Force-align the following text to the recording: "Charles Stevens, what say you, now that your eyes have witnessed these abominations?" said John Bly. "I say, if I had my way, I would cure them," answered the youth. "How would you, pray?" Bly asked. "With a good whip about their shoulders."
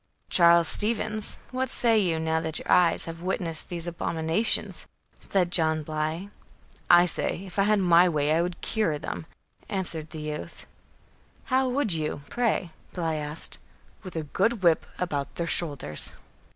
"Charles 0.31 0.67
Stevens, 0.67 1.37
what 1.51 1.69
say 1.69 1.99
you, 1.99 2.19
now 2.19 2.41
that 2.41 2.57
your 2.57 2.71
eyes 2.71 3.05
have 3.05 3.21
witnessed 3.21 3.69
these 3.69 3.85
abominations?" 3.85 4.87
said 5.19 5.51
John 5.51 5.83
Bly. 5.83 6.29
"I 6.89 7.05
say, 7.05 7.43
if 7.45 7.59
I 7.59 7.65
had 7.69 7.77
my 7.77 8.09
way, 8.09 8.31
I 8.33 8.41
would 8.41 8.61
cure 8.61 8.97
them," 8.97 9.27
answered 9.69 10.09
the 10.09 10.21
youth. 10.21 10.65
"How 11.43 11.69
would 11.69 11.93
you, 11.93 12.23
pray?" 12.31 12.71
Bly 12.93 13.13
asked. 13.13 13.59
"With 14.01 14.15
a 14.15 14.23
good 14.23 14.63
whip 14.63 14.87
about 14.97 15.35
their 15.35 15.45
shoulders." 15.45 16.13